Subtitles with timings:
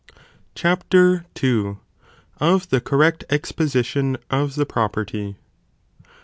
[0.55, 0.83] Cuap.
[0.91, 5.35] IT.—Of the correct Exposition of the Property.